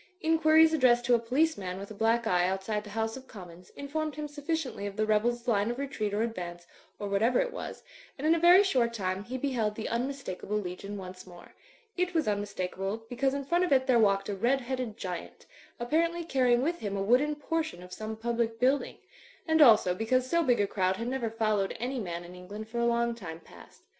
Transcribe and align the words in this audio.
Inquiries 0.21 0.73
addressed 0.73 1.05
to 1.05 1.13
a 1.13 1.19
police 1.19 1.59
man 1.59 1.77
with 1.77 1.91
a 1.91 1.93
black 1.93 2.25
eye 2.25 2.47
outside 2.47 2.83
the 2.83 2.89
House 2.89 3.15
of 3.15 3.27
Commons 3.27 3.69
informed 3.75 4.15
him 4.15 4.27
sufficiently 4.27 4.87
of 4.87 4.95
the 4.95 5.05
rebels' 5.05 5.47
line 5.47 5.69
of 5.69 5.77
retreat 5.77 6.11
or 6.11 6.23
advance, 6.23 6.65
or 6.97 7.07
whatever 7.07 7.39
it 7.39 7.53
was; 7.53 7.83
and 8.17 8.25
in 8.25 8.33
a 8.33 8.39
very 8.39 8.63
short 8.63 8.95
time 8.95 9.23
he 9.25 9.37
beheld 9.37 9.75
the 9.75 9.87
unmistakable 9.87 10.57
legion 10.57 10.97
once 10.97 11.27
more. 11.27 11.53
It 11.97 12.15
was 12.15 12.25
tmmistakable, 12.25 13.07
because 13.09 13.35
in 13.35 13.45
front 13.45 13.63
of 13.63 13.71
it 13.71 13.85
there 13.85 13.99
walked 13.99 14.27
a 14.27 14.33
red 14.33 14.61
headed 14.61 14.97
giant, 14.97 15.45
apparently 15.79 16.23
carrying 16.23 16.63
with 16.63 16.79
him 16.79 16.97
a 16.97 17.03
wooden 17.03 17.35
portion 17.35 17.83
of 17.83 17.93
some 17.93 18.15
public 18.17 18.57
building; 18.59 18.97
and 19.47 19.61
also 19.61 19.93
because 19.93 20.27
so 20.27 20.41
big 20.41 20.59
a 20.59 20.65
crowd 20.65 20.95
had 20.97 21.07
never 21.09 21.29
followed 21.29 21.77
any 21.79 21.99
man 21.99 22.23
in 22.23 22.33
England 22.33 22.67
for 22.67 22.79
a 22.79 22.87
long 22.87 23.13
time 23.13 23.39
past. 23.39 23.83